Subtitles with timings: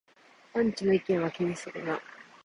[0.55, 2.01] アンチの意見は気にするな